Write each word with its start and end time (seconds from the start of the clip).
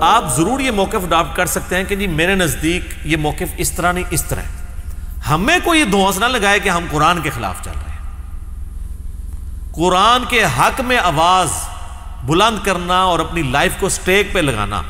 آپ 0.00 0.36
ضرور 0.36 0.60
یہ 0.60 0.70
موقف 0.70 1.04
اڈاپٹ 1.04 1.36
کر 1.36 1.46
سکتے 1.46 1.76
ہیں 1.76 1.84
کہ 1.84 1.96
جی 1.96 2.06
میرے 2.06 2.34
نزدیک 2.34 2.82
یہ 3.04 3.16
موقف 3.16 3.54
اس 3.56 3.72
طرح 3.72 3.92
نہیں، 3.92 4.04
اس 4.10 4.24
طرح 4.24 4.42
ہمیں 5.30 5.58
کوئی 5.64 5.84
دھوس 5.84 6.18
نہ 6.18 6.24
لگائے 6.24 6.58
کہ 6.58 6.68
ہم 6.68 6.84
قرآن 6.90 7.20
کے 7.20 7.30
خلاف 7.30 7.64
چل 7.64 7.70
رہے 7.70 7.92
ہیں۔ 7.92 7.98
قرآن 9.72 10.24
کے 10.28 10.44
حق 10.44 10.80
میں 10.80 10.98
آواز 10.98 11.50
بلند 12.24 12.64
کرنا 12.64 13.02
اور 13.02 13.18
اپنی 13.18 13.42
لائف 13.42 13.72
کو 13.80 13.88
سٹیک 13.88 14.32
پہ 14.32 14.38
لگانا، 14.38 14.82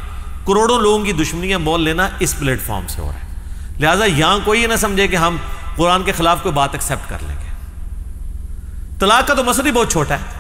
کروڑوں 0.47 0.79
لوگوں 0.81 1.05
کی 1.05 1.13
دشمنیاں 1.13 1.59
مول 1.59 1.81
لینا 1.81 2.09
اس 2.19 2.39
پلیٹ 2.39 2.63
فارم 2.63 2.87
سے 2.87 3.03
ہو 3.03 3.13
رہا 3.13 3.15
ہے۔ 3.15 3.35
لہٰذا 3.81 4.05
یہاں 4.05 4.39
کوئی 4.45 4.63
یہ 4.63 4.67
نہ 4.67 4.77
سمجھے 4.77 5.09
کہ 5.09 5.17
ہم 5.17 5.37
قرآن 5.77 6.03
کے 6.03 6.13
خلاف 6.13 6.39
کوئی 6.43 6.53
بات 6.53 6.69
ایکسیپٹ 6.73 7.11
کر 7.11 7.19
لیں 7.27 7.37
گے۔ 7.37 7.51
طلاق 8.99 9.29
کا 9.29 9.35
تو 9.35 9.45
مسئلہ 9.45 9.67
ہی 9.67 9.73
بہت 9.73 9.93
چھوٹا 9.93 10.15
ہے۔ 10.15 10.36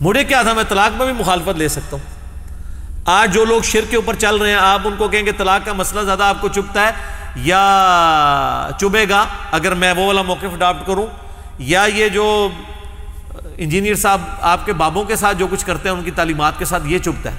مجھے 0.00 0.24
کیا 0.24 0.42
تھا؟ 0.42 0.52
میں 0.52 0.64
طلاق 0.68 0.96
میں 0.96 1.06
بھی 1.06 1.14
مخالفت 1.18 1.58
لے 1.58 1.68
سکتا 1.68 1.96
ہوں۔ 1.96 2.20
آج 3.04 3.34
جو 3.34 3.44
لوگ 3.44 3.62
شر 3.62 3.80
کے 3.90 3.96
اوپر 3.96 4.14
چل 4.14 4.36
رہے 4.36 4.50
ہیں، 4.50 4.56
آپ 4.56 4.80
ان 4.84 4.94
کو 4.98 5.08
کہیں 5.08 5.26
گے 5.26 5.32
طلاق 5.32 5.66
کا 5.66 5.72
مسئلہ 5.72 6.00
زیادہ 6.00 6.22
آپ 6.22 6.40
کو 6.40 6.48
چپتا 6.48 6.86
ہے 6.86 6.90
یا 7.36 8.68
چبے 8.80 9.08
گا؟ 9.08 9.26
اگر 9.52 9.74
میں 9.74 9.92
وہ 9.92 10.06
والا 10.06 10.22
موقف 10.22 10.52
اڈاپٹ 10.52 10.86
کروں، 10.86 11.06
یا 11.58 11.86
یہ 11.94 12.08
جو 12.08 12.48
انجینئر 13.56 13.94
صاحب 13.94 14.20
آپ 14.40 14.66
کے 14.66 14.72
بابوں 14.72 15.04
کے 15.04 15.16
ساتھ 15.16 15.38
جو 15.38 15.46
کچھ 15.50 15.66
کرتے 15.66 15.88
ہیں، 15.88 15.96
ان 15.96 16.02
کی 16.02 16.10
تعلیمات 16.10 16.58
کے 16.58 16.64
ساتھ 16.64 16.82
یہ 16.86 16.98
چپتا 16.98 17.30
ہے۔ 17.30 17.36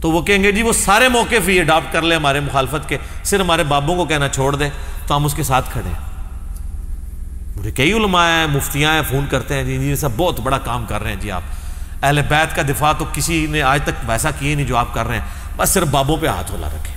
تو 0.00 0.10
وہ 0.10 0.22
کہیں 0.22 0.42
گے 0.42 0.52
جی 0.52 0.62
وہ 0.62 0.72
سارے 0.72 1.08
موقع 1.08 1.34
ہی 1.48 1.60
اڈاپٹ 1.60 1.92
کر 1.92 2.02
لیں 2.02 2.16
ہمارے 2.16 2.40
مخالفت 2.40 2.88
کے۔ 2.88 2.98
صرف 3.24 3.40
ہمارے 3.40 3.62
بابوں 3.62 3.96
کو 3.96 4.04
کہنا 4.04 4.28
چھوڑ 4.28 4.56
دیں، 4.56 4.70
تو 5.06 5.16
ہم 5.16 5.24
اس 5.24 5.34
کے 5.34 5.42
ساتھ 5.42 5.70
کھڑے 5.72 5.88
ہیں۔ 5.88 6.13
مجھے 7.56 7.70
کئی 7.70 7.92
علماء 7.92 8.28
ہیں 8.28 8.46
مفتیاں 8.46 8.92
ہیں، 8.94 9.02
فون 9.10 9.26
کرتے 9.30 9.54
ہیں 9.54 9.64
جی 9.64 9.74
انجینئر 9.74 9.96
صاحب 9.96 10.12
بہت 10.16 10.40
بڑا 10.40 10.58
کام 10.58 10.86
کر 10.86 11.02
رہے 11.02 11.10
ہیں 11.10 11.20
جی 11.20 11.30
آپ۔ 11.30 11.42
اہل 12.02 12.20
بیت 12.28 12.56
کا 12.56 12.62
دفاع 12.62 12.92
تو 12.92 13.04
کسی 13.12 13.46
نے 13.50 13.62
آج 13.62 13.80
تک 13.84 14.10
ویسا 14.10 14.30
کیے 14.30 14.54
نہیں 14.54 14.66
جو 14.66 14.76
آپ 14.76 14.94
کر 14.94 15.06
رہے 15.06 15.14
ہیں۔ 15.14 15.24
بس 15.56 15.68
صرف 15.68 15.88
بابوں 15.88 16.16
پہ 16.16 16.26
ہاتھ 16.26 16.50
ہولا 16.50 16.66
رکھیں۔ 16.66 16.96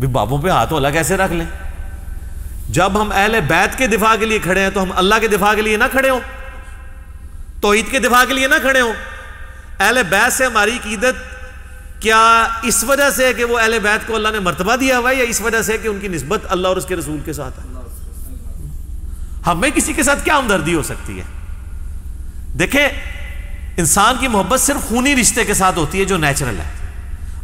بھی 0.00 0.08
بابوں 0.08 0.38
پہ 0.38 0.48
ہاتھ 0.48 0.72
ہولا 0.72 0.90
کیسے 0.90 1.16
رکھ 1.16 1.32
لیں؟ 1.32 1.46
جب 2.68 3.02
ہم 3.02 3.12
اہل 3.14 3.40
بیت 3.48 3.78
کے 3.78 3.86
دفاع 3.86 4.16
کے 4.16 4.26
لیے 4.26 4.38
کھڑے 4.38 4.60
ہیں 4.60 4.70
تو 4.70 4.82
ہم 4.82 4.92
اللہ 4.94 5.14
کے 5.20 5.28
دفاع 5.28 5.54
کے 5.54 5.62
لیے 5.62 5.76
نہ 5.76 5.84
کھڑے 5.90 6.10
ہوں۔ 6.10 6.20
توحید 7.60 7.90
کے 7.90 7.98
دفاع 7.98 8.24
کے 8.24 8.34
لیے 8.34 8.46
نہ 8.46 8.54
کھڑے 8.60 8.80
ہوں۔ 8.80 8.92
اہل 9.80 10.02
بیت 10.10 10.32
سے 10.32 10.44
ہماری 10.44 10.70
عقیدت 10.70 11.38
کیا 12.02 12.46
اس 12.62 12.84
وجہ 12.84 13.10
سے 13.10 13.32
کہ 13.36 13.44
وہ 13.44 13.58
اہل 13.58 13.78
بیت 13.82 14.06
کو 14.06 14.14
اللہ 14.14 14.28
نے 14.28 14.38
مرتبہ 14.38 14.76
دیا 14.76 14.98
ہوا 14.98 15.10
ہے 15.10 15.14
یا 15.14 15.24
اس 15.28 15.40
وجہ 15.40 15.62
سے 15.62 15.78
کہ 15.78 15.88
ان 15.88 15.98
کی 16.00 16.08
نسبت 16.08 16.40
اللہ 16.48 16.68
اور 16.68 16.76
اس 16.76 16.86
کے 16.86 16.96
رسول 16.96 17.20
کے 17.24 17.32
ساتھ 17.32 17.58
ہے؟ 17.58 17.77
ہاں، 19.48 19.54
ہمیں 19.54 19.70
کسی 19.70 19.92
کے 19.92 20.02
ساتھ 20.02 20.24
کیا 20.24 20.38
ہمدردی 20.38 20.74
ہو 20.74 20.82
سکتی 20.82 21.18
ہے؟ 21.18 21.24
دیکھیں، 22.58 22.88
انسان 23.76 24.14
کی 24.20 24.28
محبت 24.28 24.60
صرف 24.60 24.88
خونی 24.88 25.16
رشتے 25.16 25.44
کے 25.44 25.54
ساتھ 25.54 25.78
ہوتی 25.78 26.00
ہے 26.00 26.04
جو 26.04 26.16
نیچرل 26.16 26.58
ہے۔ 26.58 26.90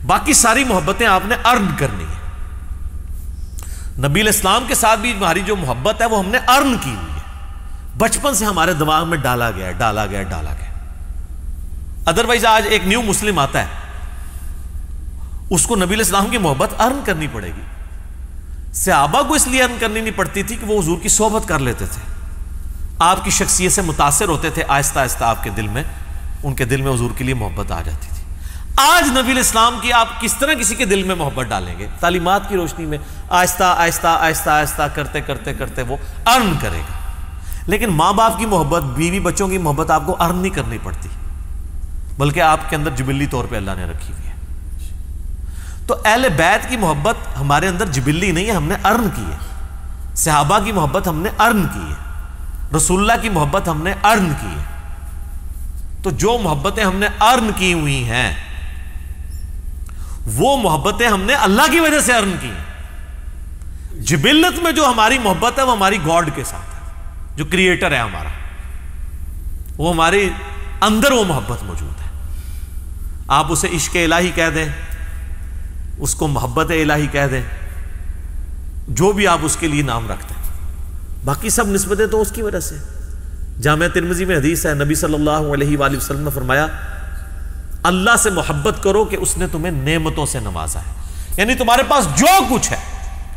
باقی 0.07 0.33
ساری 0.33 0.65
محبتیں 0.65 1.07
آپ 1.07 1.21
نے 1.25 1.35
ارن 1.45 1.67
کرنی 1.77 2.05
ہے 2.05 2.21
نبی 4.09 4.21
الاسلام 4.21 4.65
کے 4.69 4.75
ساتھ 4.75 5.01
بھی 5.01 5.13
ہماری 5.13 5.41
جو 5.41 5.57
محبت 5.57 6.01
ہے، 6.01 6.07
وہ 6.07 6.19
ہم 6.19 6.31
نے 6.31 6.39
ارن 6.39 6.77
کی 6.81 6.91
ہوئی 6.91 7.13
ہے۔ 7.15 7.21
بچپن 7.99 8.35
سے 8.35 8.45
ہمارے 8.45 8.73
دماغ 8.73 9.09
میں 9.09 9.19
ڈالا 9.19 9.51
گیا 9.51 9.71
ڈالا 9.71 10.07
گیا 10.07 10.23
ڈالا 10.23 10.51
گیا 10.51 10.73
ادروائز 12.07 12.45
آج 12.45 12.67
ایک 12.71 12.87
نیو 12.87 13.03
مسلم 13.03 13.39
آتا 13.39 13.63
ہے۔ 13.63 13.67
اس 15.51 15.67
کو 15.67 15.77
نبی 15.77 15.95
الاسلام 15.95 16.27
کی 16.31 16.39
محبت 16.39 16.81
ارن 16.81 17.01
کرنی 17.05 17.27
پڑے 17.33 17.47
گی۔ 17.47 17.74
صحابہ 18.75 19.23
کو 19.23 19.35
اس 19.35 19.47
لیے 19.47 19.63
ارن 19.63 19.77
کرنی 19.81 20.01
نہیں 20.01 20.17
پڑتی 20.17 20.43
تھی 20.43 20.57
کہ 20.57 20.67
وہ 20.67 20.83
حضور 20.83 20.99
کی 21.03 21.09
صحبت 21.09 21.49
کر 21.49 21.59
لیتے 21.59 21.87
تھے۔ 21.87 22.03
آپ 22.99 23.25
کی 23.25 23.31
شخصیت 23.31 23.73
سے 23.73 23.83
متاثر 23.83 24.29
ہوتے 24.29 24.51
تھے، 24.51 24.63
آہستہ 24.69 24.99
آہستہ 24.99 25.25
آپ 25.25 25.45
کے 25.45 25.51
دل 25.51 25.67
میں، 25.67 25.83
ان 26.45 26.55
کے 26.55 26.65
دل 26.65 26.83
میں 26.83 26.93
حضور 26.93 27.11
کے 27.17 27.25
لیے 27.25 27.35
محبت 27.35 27.73
آ 27.73 27.83
جاتی 27.83 28.07
تھی۔ 28.15 28.23
آج 28.77 29.19
نبی 29.19 29.33
الاسلام 29.33 29.79
کی 29.83 29.93
آپ 29.93 30.21
کس 30.21 30.35
طرح 30.35 30.55
کسی 30.55 30.75
کے 30.75 30.85
دل 30.85 31.03
میں 31.03 31.15
محبت 31.15 31.47
ڈالیں 31.47 31.79
گے؟ 31.79 31.87
تعلیمات 32.01 32.49
کی 32.49 32.57
روشنی 32.57 32.87
میں 32.87 32.99
آہستہ 33.31 33.65
آہستہ 33.65 34.07
آہستہ 34.07 34.51
آہستہ 34.51 34.83
کرتے 34.95 35.21
کرتے 35.21 35.55
کرتے 35.55 35.83
وہ 35.83 35.97
ارن 36.27 36.53
کرے 36.61 36.79
گا۔ 36.79 36.95
لیکن 37.67 37.91
ماں 37.91 38.13
باپ 38.13 38.39
کی 38.39 38.47
محبت، 38.47 38.83
بیوی 38.83 39.21
بچوں 39.21 39.49
کی 39.49 39.59
محبت 39.59 39.91
آپ 39.91 40.03
کو 40.07 40.17
ارن 40.21 40.37
نہیں 40.37 40.55
کرنی 40.55 40.79
پڑتی، 40.83 41.09
بلکہ 42.19 42.41
آپ 42.41 42.71
کے 42.71 42.77
اندر 42.77 42.91
جبلی 42.91 43.27
طور 43.27 43.45
پہ 43.45 43.57
اللہ 43.57 43.71
نے 43.77 43.85
رکھی 43.85 44.13
ہوئی۔ 44.13 44.24
ہے 44.24 44.24
تو 45.87 45.97
اہل 46.05 46.29
بیت 46.37 46.69
کی 46.69 46.77
محبت 46.77 47.15
ہمارے 47.41 47.69
اندر 47.69 47.87
جبلی 47.87 48.33
نہیں 48.33 48.47
ہے، 48.47 48.51
ہم 48.51 48.65
نے 48.65 48.75
ارن 48.85 49.09
کی 49.17 49.23
ہے۔ 49.23 49.37
صحابہ 50.15 50.59
کی 50.65 50.73
محبت 50.73 51.09
ہم 51.09 51.19
نے 51.19 51.29
ارن 51.39 51.63
کی 51.63 51.93
ہے۔ 51.93 51.95
رسول 52.77 53.01
اللہ 53.01 53.23
کی 53.23 53.29
محبت 53.29 53.69
ہم 53.69 53.83
نے 53.83 53.95
ارن 54.05 54.33
کی 54.41 54.47
ہے۔ 54.47 54.65
تو 56.03 56.11
جو 56.11 56.39
محبتیں 56.43 56.85
ہم 56.85 56.97
نے 56.97 57.07
ارن 57.21 57.51
کی 57.57 57.73
ہوئی 57.73 58.05
ہیں، 58.05 58.35
وہ 60.27 60.57
محبتیں 60.57 61.09
ہم 61.09 61.23
نے 61.23 61.35
اللہ 61.35 61.63
کی 61.71 61.81
وجہ 61.81 62.01
سے 62.01 62.15
ارن 62.15 62.37
کی 62.41 62.49
ہیں۔ 62.49 62.65
جبلت 64.01 64.63
میں 64.63 64.73
جو 64.73 64.87
ہماری 64.87 65.19
محبت 65.19 65.59
ہے، 65.59 65.63
وہ 65.63 65.73
ہماری 65.73 65.99
گاڈ 66.07 66.31
کے 66.35 66.45
ساتھ 66.45 66.75
ہے۔ 66.75 66.91
جو 67.37 67.45
کریٹر 67.45 67.93
ہے 67.93 67.99
ہمارا۔ 67.99 68.29
وہ 69.77 69.93
ہمارے 69.93 70.29
اندر 70.81 71.13
وہ 71.13 71.25
محبت 71.25 71.63
موجود 71.63 72.01
ہے۔ 72.01 72.21
آپ 73.29 73.47
اسے 73.49 73.69
عشق 73.77 73.97
الہی 73.97 74.31
کہہ 74.35 74.51
دیں۔ 74.55 74.69
اس 75.99 76.15
کو 76.15 76.29
محبت 76.29 76.71
الہی 76.71 77.07
کہہ 77.07 77.27
دیں۔ 77.31 77.43
جو 78.89 79.13
بھی 79.13 79.27
آپ 79.27 79.39
اس 79.43 79.57
کے 79.61 79.69
لیے 79.69 79.83
نام 79.83 80.11
رکھتے 80.11 80.35
ہیں۔ 80.35 80.45
باقی 81.25 81.51
سب 81.51 81.69
نسبتیں 81.69 82.07
تو 82.07 82.21
اس 82.21 82.31
کی 82.31 82.43
وجہ 82.43 82.61
سے۔ 82.61 82.75
جامعہ 83.63 83.89
ترمزی 83.89 84.25
میں 84.25 84.37
حدیث 84.37 84.67
ہے، 84.67 84.75
نبی 84.75 84.95
صلی 84.95 85.15
اللہ 85.15 85.31
علیہ 85.31 85.79
وآلہ 85.79 85.97
وسلم 85.97 86.21
نے 86.21 86.31
فرمایا، 86.35 86.67
اللہ 87.83 88.17
سے 88.19 88.31
محبت 88.31 88.83
کرو 88.83 89.05
کہ 89.05 89.17
اس 89.17 89.39
نے 89.39 89.47
تمہیں 89.53 89.73
نعمتوں 89.73 90.27
سے 90.27 90.41
نوازا 90.41 90.81
ہے۔ 90.81 90.93
یعنی 91.37 91.55
تمہارے 91.55 91.83
پاس 91.89 92.05
جو 92.17 92.55
کچھ 92.55 92.73
ہے، 92.73 92.77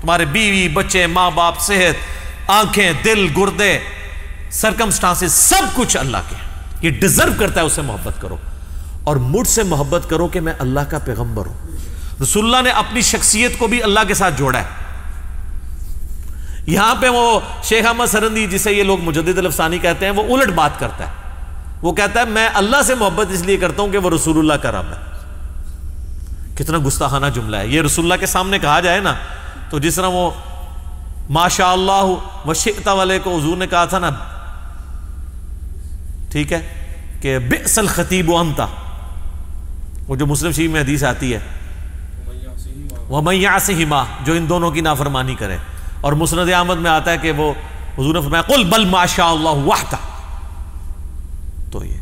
تمہارے 0.02 0.26
بیوی، 0.26 0.70
بچے، 0.70 1.08
ماں 1.08 1.32
باپ، 1.32 1.60
صحت، 1.60 1.96
آنکھیں، 2.50 2.94
دل، 3.06 3.28
گردے 3.38 3.80
سرکمسٹانس 4.52 5.34
سب 5.34 5.76
کچھ 5.76 5.98
اللہ 5.98 6.18
کے 6.30 6.36
یہ 6.82 7.00
ڈیزرو 7.02 7.32
کرتا 7.40 7.62
ہے 7.62 7.66
اسے 7.66 7.82
محبت 7.82 8.22
کرو۔ 8.22 8.38
اور 9.04 9.16
مجھ 9.16 9.48
سے 9.48 9.64
محبت 9.64 10.10
کرو 10.10 10.28
کہ 10.28 10.40
میں 10.40 10.54
اللہ 10.60 10.80
کا 10.80 11.00
پیغمبر 11.00 11.46
ہوں۔ 11.46 11.67
رسول 12.22 12.46
اللہ 12.46 12.62
نے 12.62 12.70
اپنی 12.70 13.02
شخصیت 13.02 13.58
کو 13.58 13.68
بھی 13.68 13.84
اللہ 13.84 14.00
کے 14.08 14.14
ساتھ 14.14 14.34
جوڑا 14.38 14.60
ہے۔ 14.60 14.66
یہاں 16.68 16.96
پہ 16.96 17.10
وہ 17.10 17.40
شیخ 17.64 17.86
احمد 17.88 18.06
سرندی 18.06 18.48
جسے 18.48 18.72
یہ 18.72 18.84
لوگ 18.84 19.02
مجدد 19.02 19.38
الفسانی 19.38 19.78
کہتے 19.78 20.06
ہیں، 20.06 20.14
وہ 20.14 20.38
الٹ 20.38 20.50
بات 20.50 20.80
کرتا 20.80 21.08
ہے۔ 21.08 21.12
وہ 21.82 21.94
کہتا 21.94 22.20
ہے، 22.20 22.26
میں 22.26 22.50
اللہ 22.54 22.78
سے 22.86 22.96
محبت 22.96 23.26
اس 23.32 23.42
لیے 23.42 23.58
کرتا 23.58 23.82
ہوں 23.82 23.90
کہ 23.90 23.98
وہ 23.98 24.10
رسول 24.10 24.38
اللہ 24.38 24.54
کا 24.54 24.72
رب 24.72 24.86
ہے۔ 24.90 25.18
کتنا 26.56 26.78
گستاخانہ 26.88 27.26
جملہ 27.34 27.58
ہے۔ 27.58 27.68
یہ 27.68 27.82
رسول 27.82 28.06
اللہ 28.06 28.16
کے 28.20 28.26
سامنے 28.26 28.60
کہا 28.60 28.80
جائے 28.80 29.00
نا، 29.00 29.14
تو 29.70 29.80
جس 29.80 29.96
طرح 29.96 30.08
وہ 30.08 30.32
ماشاء 31.30 31.72
اللہ 31.72 32.14
وشتا 32.48 32.94
والے 32.94 33.20
کو 33.20 33.38
حضور 33.38 33.58
نے 33.58 33.68
کہا 33.68 33.86
تھا 33.86 34.00
نا، 34.00 34.10
ٹھیک 36.32 36.54
ہے، 36.54 36.68
کہ 37.22 37.40
بسل 37.40 37.88
خطیب 37.88 38.36
انتا 38.36 38.66
وہ 40.08 40.16
جو 40.16 40.26
مسلم 40.26 40.52
شریف 40.52 40.72
میں 40.72 40.82
حدیث 40.82 41.04
آتی 41.04 41.34
ہے۔ 41.34 41.40
وہ 43.10 43.22
میاں 43.22 43.60
سے 43.60 43.74
ہما 43.74 44.04
جو 44.24 44.34
ان 44.34 44.50
دونوں 44.50 44.72
کی 44.72 44.82
نافرمانی 44.82 45.36
کرے۔ 45.36 45.58
اور 46.02 46.14
مسند 46.14 46.54
احمد 46.54 46.76
میں 46.76 46.92
آتا 46.92 47.12
ہے 47.12 47.18
کہ 47.18 47.32
وہ 47.32 47.54
حضور 47.98 48.14
نے 48.14 48.22
فرمایا، 48.22 48.42
قل 48.42 48.64
بل 48.64 48.86
ماشاء 48.86 49.26
اللہ 49.26 49.50
وحدہ 49.50 49.96
تو 51.72 51.86
یہ۔ 51.86 51.98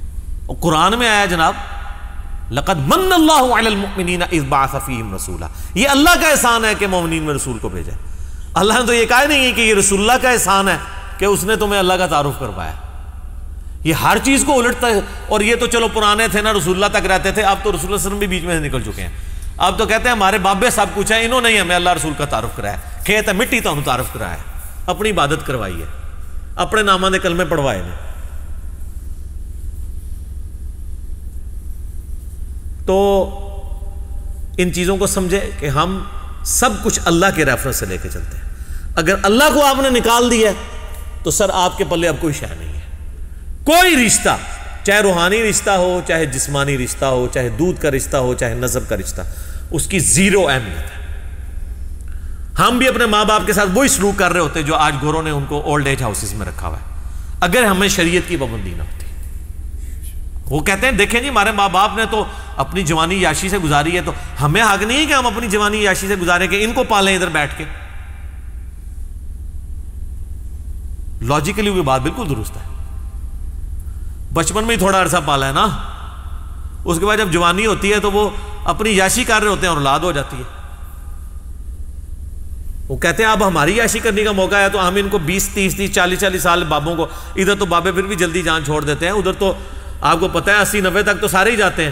اور 0.46 0.56
قرآن 0.62 1.00
میں 1.00 1.10
آیا 1.10 1.26
جناب، 1.26 1.54
لقد 2.52 2.78
من 2.78 3.14
اللہ 3.14 3.54
علی 3.54 3.68
المؤمنین 3.68 4.22
اذ 4.22 4.44
بعث 4.50 4.76
فیہم 4.86 5.16
رسولا۔ 5.16 5.48
یہ 5.74 5.90
اللہ 5.90 6.10
کا 6.22 6.30
احسان 6.30 6.66
ہے 6.66 6.76
کہ 6.76 6.88
مومنین 6.88 7.24
میں 7.24 7.34
رسول 7.34 7.58
کو 7.58 7.70
بھیجا 7.70 7.92
اللہ 8.54 8.74
نے 8.74 8.86
تو 8.86 8.94
یہ 8.94 9.06
کہا 9.06 9.24
نہیں 9.24 9.46
ہے 9.46 9.52
کہ 9.52 9.62
یہ 9.62 9.74
رسول 9.74 10.00
اللہ 10.00 10.22
کا 10.22 10.30
احسان 10.30 10.70
ہے 10.70 10.78
کہ 11.18 11.26
اس 11.26 11.44
نے 11.44 11.56
تمہیں 11.56 11.80
اللہ 11.80 11.94
کا 11.94 12.08
تعارف 12.08 12.40
کروایا 12.40 12.74
یہ 13.84 13.94
ہر 13.94 14.18
چیز 14.24 14.44
کو 14.48 14.60
الٹتا 14.60 14.88
ہے۔ 14.88 15.00
اور 15.28 15.42
یہ 15.42 15.56
تو 15.56 15.68
چلو 15.68 15.88
پرانے 15.94 16.28
تھے 16.28 16.42
نا، 16.42 16.54
رسول 16.54 16.84
اللہ 16.84 17.00
تک 17.00 17.12
رہتے 17.12 17.32
تھے، 17.32 17.42
اب 17.42 17.58
تو 17.64 17.72
رسول 17.72 17.80
اللہ 17.84 17.96
علیہ 17.96 18.08
وسلم 18.08 18.18
بھی 18.18 18.28
بیچ 18.28 18.44
میں 18.44 18.60
سے 18.60 18.68
نکل 18.68 18.82
چکے 18.82 19.02
ہیں۔ 19.02 19.35
اب 19.58 19.78
تو 19.78 19.86
کہتے 19.86 20.04
ہیں 20.04 20.12
ہمارے 20.12 20.38
بابے 20.38 20.70
سب 20.70 20.86
کچھ 20.94 21.12
ہیں، 21.12 21.26
انہوں 21.26 21.42
نے 21.42 21.60
ہمیں 21.60 21.76
اللہ 21.76 21.90
رسول 21.90 22.14
کا 22.18 22.26
تعارف 22.26 22.56
کرایا۔ 22.56 22.76
کھیت 23.06 23.28
ہے، 23.28 23.34
مٹی 23.34 23.60
تو 23.60 23.74
ہم 23.74 23.82
تعارف 23.86 24.06
کرایا۔ 24.14 24.38
اپنی 24.86 25.12
عبادت 25.12 25.46
کروائی 25.46 25.82
ہے۔ 25.82 25.86
اپنے 26.56 26.82
نامہ 26.82 27.10
نے 27.10 27.20
کلمے 27.20 27.46
پڑھوائے 27.46 27.82
نے۔ 27.86 27.96
تو 32.86 33.30
ان 34.58 34.74
چیزوں 34.74 34.98
کو 34.98 35.08
سمجھے 35.08 35.50
کہ 35.60 35.70
ہم 35.70 36.04
سب 36.44 36.70
کچھ 36.84 37.00
اللہ 37.06 37.26
کے 37.36 37.46
ریفرنس 37.46 37.76
سے 37.76 37.86
لے 37.86 37.98
کے 38.02 38.10
چلتے 38.10 38.38
ہیں۔ 38.38 38.44
اگر 38.96 39.16
اللہ 39.24 39.44
کو 39.54 39.66
آپ 39.66 39.76
نے 39.80 39.90
نکال 39.90 40.32
دیا 40.32 40.52
تو 41.24 41.32
سر 41.32 41.50
آپ 41.54 41.78
کے 41.78 41.84
پلے 41.90 42.08
اب 42.08 42.16
کوئی 42.20 42.34
شہ 42.34 42.46
نہیں 42.60 42.74
ہے۔ 42.74 42.82
کوئی 43.64 44.08
رشتہ 44.08 44.38
چاہے 44.86 45.00
روحانی 45.00 45.44
رشتہ 45.44 45.70
ہو، 45.70 46.02
چاہے 46.08 46.26
جسمانی 46.26 46.78
رشتہ 46.78 47.06
ہو، 47.06 47.28
چاہے 47.34 47.50
دودھ 47.50 47.82
کا 47.82 47.92
رشتہ 47.92 48.18
ہو، 48.18 48.34
چاہے 48.34 48.54
نظر 48.54 48.80
کا 48.80 48.98
رشتہ، 48.98 49.22
اس 49.72 49.88
کی 49.88 50.00
زیرو 50.00 50.48
اہمیت 50.48 50.78
ہے۔ 50.78 51.06
ہم 52.60 52.78
بھی 52.78 52.88
اپنے 52.88 53.06
ماں 53.06 53.26
باپ 53.26 53.42
کے 53.46 53.54
ساتھ 53.54 53.70
وہی 53.74 53.88
سلوک 53.88 54.20
کر 54.20 54.32
رہے 54.32 54.40
ہوتے 54.40 54.62
جو 54.62 54.76
آج 54.76 54.96
گوروں 55.02 55.24
نے 55.24 55.30
ان 55.30 55.46
کو 55.46 55.62
اولڈ 55.62 55.88
ایج 55.88 56.02
ہاؤسز 56.02 56.34
میں 56.34 56.46
رکھا 56.46 56.68
ہوا 56.68 56.78
ہے۔ 56.78 56.94
اگر 57.40 57.64
ہمیں 57.64 57.88
شریعت 57.88 58.30
کی 58.30 58.38
پابندی 58.38 58.74
نہ 58.78 58.84
ہوتی۔ 58.84 59.06
وہ 60.46 60.60
کہتے 60.60 60.86
ہیں، 60.86 60.94
دیکھیں 60.94 61.22
جی 61.22 61.30
ہمارے 61.30 61.52
ماں 61.52 61.70
باپ 61.70 61.98
نے 61.98 62.04
تو 62.12 62.26
اپنی 62.58 62.84
جوانی 62.84 63.22
یاشی 63.22 63.50
سے 63.50 63.58
گزاری 63.58 63.96
ہے 63.96 64.02
تو 64.06 64.12
ہمیں 64.42 64.62
حق 64.62 64.84
نہیں 64.84 64.98
ہے 64.98 65.06
کہ 65.06 65.14
ہم 65.14 65.28
اپنی 65.28 65.48
جوانی 65.48 65.84
یاشی 65.84 66.08
سے 66.08 66.16
گزارے 66.16 66.48
کہ 66.48 66.64
ان 66.64 66.74
کو 66.74 66.84
پالیں 66.84 67.16
ادھر 67.16 67.28
بیٹھ 67.28 67.58
کے۔ 67.58 67.64
لاجیکلی 71.22 71.70
وہ 71.70 71.84
بات 71.84 72.02
بالکل 72.02 72.30
درست 72.30 72.58
ہے۔ 72.58 72.75
بچپن 74.36 74.64
میں 74.64 74.76
ہی 74.76 74.80
تھوڑا 74.80 75.02
عرصہ 75.02 75.18
پالا 75.26 75.48
ہے 75.48 75.52
نا؟ 75.52 75.68
اس 76.86 77.00
کے 77.00 77.06
بعد 77.06 77.18
جب 77.18 77.32
جوانی 77.32 77.66
ہوتی 77.66 77.94
ہے 77.94 78.00
تو 78.00 78.12
وہ 78.12 78.30
اپنی 78.66 78.90
یاشی 78.90 79.24
کر 79.24 79.42
رہے 79.42 79.50
ہوتے 79.50 79.62
ہیں 79.62 79.70
اور 79.70 79.78
اولاد 79.78 80.00
ہو 80.00 80.12
جاتی 80.12 80.38
ہے۔ 80.38 80.44
وہ 82.90 82.98
کہتے 82.98 83.24
ہیں، 83.24 83.30
اب 83.30 83.48
ہماری 83.48 83.78
یاشی 83.78 84.00
کرنے 84.00 84.24
کا 84.24 84.32
موقع 84.32 84.56
ہے 84.56 84.70
تو 84.70 84.88
ہم 84.88 84.96
ان 84.96 85.10
کو 85.10 85.18
بیس، 85.18 85.50
تیس 85.54 85.76
تیس، 85.76 85.94
چالیس 85.94 86.20
چالیس 86.20 86.44
سال 86.44 86.64
بابوں 86.64 86.96
کو، 86.96 87.08
ادھر 87.36 87.56
تو 87.56 87.66
بابے 87.66 87.92
پھر 87.92 88.04
بھی 88.04 88.16
جلدی 88.16 88.42
جان 88.42 88.66
چھوڑ 88.66 88.84
دیتے 88.84 89.06
ہیں، 89.06 89.14
ادھر 89.14 89.34
تو 89.34 89.54
آپ 90.02 90.18
کو 90.20 90.28
پتا 90.28 90.52
ہے، 90.52 90.58
اسی 90.58 90.82
نوے 90.82 91.04
تک 91.04 91.22
تو 91.22 91.28
سارے 91.28 91.52
ہی 91.52 91.56
جاتے 91.56 91.84
ہیں۔ 91.84 91.92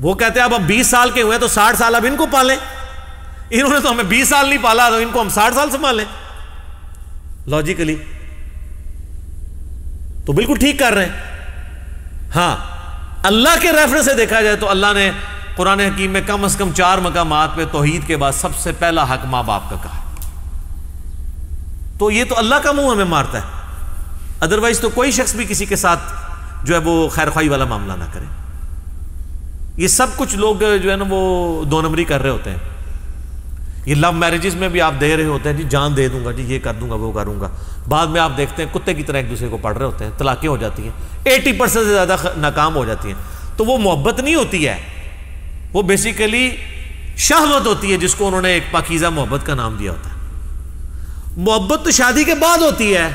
وہ 0.00 0.14
کہتے 0.14 0.38
ہیں، 0.38 0.44
اب 0.44 0.56
ہم 0.56 0.62
بیس 0.66 0.86
سال 0.86 1.10
کے 1.10 1.22
ہوئے 1.22 1.38
تو 1.38 1.48
ساٹھ 1.48 1.76
سال 1.76 1.94
اب 1.94 2.06
ان 2.08 2.16
کو 2.16 2.26
پالیں۔ 2.30 2.56
انہوں 3.50 3.70
نے 3.70 3.80
تو 3.80 3.90
ہمیں 3.90 4.04
بیس 4.04 4.28
سال 4.28 4.48
نہیں 4.48 4.62
پالا 4.62 4.88
تو 4.90 4.96
ان 4.96 5.08
کو 5.12 5.20
ہم 5.20 5.28
ساٹھ 5.28 5.54
سال 5.54 5.70
سنبھالیں۔ 5.70 6.04
لاجیکلی 7.46 7.96
تو 10.26 10.32
بالکل 10.32 10.54
ٹھیک 10.60 10.78
کر 10.78 10.92
رہے 10.92 11.06
ہیں۔ 11.06 11.12
ہاں 12.36 12.56
اللہ 13.22 13.48
کے 13.60 13.72
ریفرنس 13.72 14.04
سے 14.04 14.14
دیکھا 14.14 14.42
جائے 14.42 14.56
تو 14.56 14.70
اللہ 14.70 14.86
نے 14.94 15.10
قرآن 15.56 15.80
حکیم 15.80 16.10
میں 16.10 16.20
کم 16.26 16.44
از 16.44 16.56
کم 16.56 16.72
چار 16.72 16.98
مقامات 16.98 17.48
پہ 17.54 17.64
توحید 17.72 18.06
کے 18.06 18.16
بعد 18.16 18.32
سب 18.32 18.56
سے 18.56 18.72
پہلا 18.72 19.14
حق 19.14 19.24
ماں 19.24 19.42
باپ 19.42 19.70
کا 19.70 19.76
کہا۔ 19.82 19.98
تو 21.98 22.10
یہ 22.10 22.24
تو 22.28 22.38
اللہ 22.38 22.54
کا 22.54 22.72
منہ 22.72 22.90
ہمیں 22.92 23.04
مارتا 23.04 23.38
ہے۔ 23.38 23.46
ادروائز 24.40 24.80
تو 24.80 24.88
کوئی 24.88 25.10
شخص 25.10 25.34
بھی 25.34 25.44
کسی 25.48 25.66
کے 25.66 25.76
ساتھ 25.76 26.00
جو 26.64 26.74
ہے 26.74 26.80
وہ 26.80 27.08
خیر 27.08 27.30
خواہی 27.30 27.48
والا 27.48 27.64
معاملہ 27.64 27.92
نہ 27.92 28.04
کرے۔ 28.12 28.24
یہ 29.76 29.88
سب 29.88 30.06
کچھ 30.16 30.36
لوگ 30.36 30.56
جو 30.82 30.90
ہے 30.90 30.96
نا 30.96 31.04
وہ 31.08 31.64
دو 31.64 31.82
نمبری 31.82 32.04
کر 32.04 32.22
رہے 32.22 32.30
ہوتے 32.30 32.50
ہیں۔ 32.50 32.58
یہ 33.86 33.94
لو 33.94 34.12
میرجز 34.12 34.54
میں 34.54 34.68
بھی 34.68 34.80
آپ 34.80 34.92
دے 35.00 35.16
رہے 35.16 35.24
ہوتے 35.24 35.48
ہیں 35.48 35.56
جی 35.56 35.64
جان 35.68 35.96
دے 35.96 36.08
دوں 36.08 36.24
گا 36.24 36.30
جی 36.30 36.42
یہ 36.42 36.58
کر 36.58 36.72
دوں 36.80 36.90
گا، 36.90 36.94
وہ 36.94 37.12
کروں 37.12 37.40
گا۔ 37.40 37.48
بعد 37.88 38.06
میں 38.06 38.20
آپ 38.20 38.32
دیکھتے 38.36 38.64
ہیں 38.64 38.74
کتے 38.74 38.94
کی 38.94 39.02
طرح 39.02 39.16
ایک 39.16 39.30
دوسرے 39.30 39.48
کو 39.48 39.56
پڑھ 39.56 39.78
رہے 39.78 39.86
ہوتے 39.86 40.04
ہیں، 40.04 40.12
طلاقیں 40.18 40.48
ہو 40.48 40.56
جاتی 40.56 40.82
ہیں۔ 40.82 40.90
ایٹی 41.24 41.52
پرسینٹ 41.52 41.84
سے 41.84 41.92
زیادہ 41.92 42.16
ناکام 42.36 42.76
ہو 42.76 42.84
جاتی 42.84 43.08
ہیں۔ 43.08 43.14
تو 43.56 43.64
وہ 43.64 43.78
محبت 43.78 44.20
نہیں 44.20 44.34
ہوتی 44.34 44.68
ہے۔ 44.68 44.76
وہ 45.72 45.82
بیسیکلی 45.82 46.56
شہوت 47.16 47.66
ہوتی 47.66 47.92
ہے، 47.92 47.96
جس 47.96 48.14
کو 48.14 48.26
انہوں 48.26 48.42
نے 48.42 48.48
ایک 48.48 48.62
پاکیزہ 48.70 49.06
محبت 49.06 49.46
کا 49.46 49.54
نام 49.54 49.76
دیا 49.76 49.90
ہوتا 49.90 50.10
ہے۔ 50.10 50.14
محبت 51.36 51.84
تو 51.84 51.90
شادی 51.90 52.24
کے 52.24 52.34
بعد 52.34 52.58
ہوتی 52.58 52.96
ہے۔ 52.96 53.08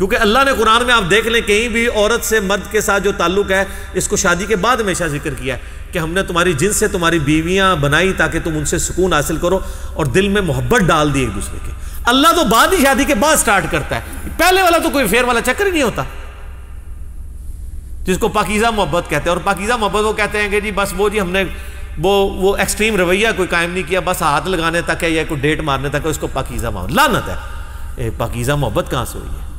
کیونکہ 0.00 0.16
اللہ 0.16 0.44
نے 0.44 0.50
قرآن 0.58 0.82
میں 0.86 0.94
آپ 0.94 1.10
دیکھ 1.10 1.26
لیں 1.26 1.40
کہیں 1.40 1.68
بھی 1.68 1.86
عورت 1.86 2.24
سے 2.24 2.38
مرد 2.40 2.70
کے 2.70 2.80
ساتھ 2.80 3.02
جو 3.04 3.10
تعلق 3.16 3.50
ہے، 3.50 3.64
اس 3.94 4.06
کو 4.08 4.16
شادی 4.16 4.44
کے 4.44 4.56
بعد 4.56 4.76
ہمیشہ 4.76 5.04
ذکر 5.04 5.34
کیا 5.34 5.54
ہے 5.54 5.88
کہ 5.92 5.98
ہم 5.98 6.12
نے 6.12 6.22
تمہاری 6.22 6.52
جن 6.52 6.72
سے 6.72 6.88
تمہاری 6.88 7.18
بیویاں 7.18 7.74
بنائی 7.76 8.12
تاکہ 8.12 8.40
تم 8.44 8.56
ان 8.58 8.64
سے 8.64 8.78
سکون 8.78 9.12
حاصل 9.12 9.36
کرو 9.36 9.58
اور 9.94 10.06
دل 10.06 10.28
میں 10.28 10.42
محبت 10.42 10.80
ڈال 10.80 11.12
دی 11.14 11.20
ایک 11.20 11.34
دوسرے 11.34 11.58
کے۔ 11.66 11.72
اللہ 12.04 12.32
تو 12.36 12.44
بعد 12.44 12.68
ہی 12.72 12.82
شادی 12.82 13.04
کے 13.04 13.14
بعد 13.14 13.36
سٹارٹ 13.36 13.64
کرتا 13.70 13.96
ہے۔ 13.96 14.28
پہلے 14.36 14.62
والا 14.62 14.78
تو 14.78 14.90
کوئی 14.90 15.06
فیر 15.08 15.24
والا 15.24 15.40
چکر 15.40 15.66
ہی 15.66 15.70
نہیں 15.70 15.82
ہوتا۔ 15.82 16.02
جس 18.04 18.18
کو 18.18 18.28
پاکیزہ 18.28 18.70
محبت 18.76 19.10
کہتے 19.10 19.30
ہیں، 19.30 19.36
اور 19.36 19.44
پاکیزہ 19.44 19.72
محبت 19.72 20.04
وہ 20.04 20.12
کہتے 20.12 20.42
ہیں 20.42 20.48
کہ 20.48 20.60
جی 20.60 20.70
بس 20.74 20.94
وہ 20.96 21.08
جی 21.08 21.20
ہم 21.20 21.30
نے 21.30 21.44
وہ 21.98 22.14
وہ 22.36 22.56
ایکسٹریم 22.56 22.96
رویہ 22.96 23.28
کوئی 23.36 23.48
قائم 23.48 23.70
نہیں 23.70 23.88
کیا، 23.88 24.00
بس 24.04 24.22
ہاتھ 24.22 24.48
لگانے 24.48 24.82
تک 24.82 25.04
ہے 25.04 25.10
یا 25.10 25.24
کوئی 25.28 25.40
ڈیٹ 25.40 25.60
مارنے 25.60 25.88
تک 25.88 26.04
ہے، 26.04 26.10
اس 26.10 26.18
کو 26.18 26.26
پاکیزہ 26.32 26.66
محبت۔ 26.66 26.92
لانت 26.92 27.28
ہے۔ 27.28 28.10
پاکیزہ 28.18 28.52
محبت 28.52 28.90
کہاں 28.90 29.04
سے 29.04 29.18
ہوئی 29.18 29.30
ہے؟ 29.30 29.49